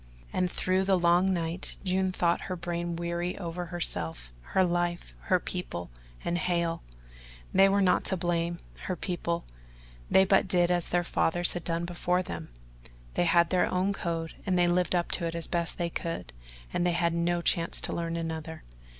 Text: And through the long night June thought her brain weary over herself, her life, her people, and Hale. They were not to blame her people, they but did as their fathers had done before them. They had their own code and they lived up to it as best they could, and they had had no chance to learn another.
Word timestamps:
And 0.33 0.49
through 0.49 0.85
the 0.85 0.97
long 0.97 1.31
night 1.31 1.75
June 1.83 2.11
thought 2.11 2.41
her 2.49 2.55
brain 2.55 2.95
weary 2.95 3.37
over 3.37 3.65
herself, 3.67 4.33
her 4.57 4.63
life, 4.65 5.13
her 5.25 5.39
people, 5.39 5.91
and 6.25 6.39
Hale. 6.39 6.81
They 7.53 7.69
were 7.69 7.83
not 7.83 8.03
to 8.05 8.17
blame 8.17 8.57
her 8.85 8.95
people, 8.95 9.45
they 10.09 10.25
but 10.25 10.47
did 10.47 10.71
as 10.71 10.87
their 10.87 11.03
fathers 11.03 11.53
had 11.53 11.63
done 11.63 11.85
before 11.85 12.23
them. 12.23 12.49
They 13.13 13.25
had 13.25 13.51
their 13.51 13.71
own 13.71 13.93
code 13.93 14.33
and 14.43 14.57
they 14.57 14.67
lived 14.67 14.95
up 14.95 15.11
to 15.11 15.25
it 15.25 15.35
as 15.35 15.45
best 15.45 15.77
they 15.77 15.91
could, 15.91 16.33
and 16.73 16.83
they 16.83 16.93
had 16.93 17.13
had 17.13 17.13
no 17.13 17.43
chance 17.43 17.79
to 17.81 17.93
learn 17.95 18.15
another. 18.17 18.63